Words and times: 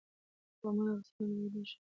قومونه 0.59 0.91
د 0.93 0.97
افغانستان 0.97 1.27
د 1.29 1.31
ملي 1.31 1.47
هویت 1.51 1.55
نښه 1.59 1.77
ده. 1.81 1.87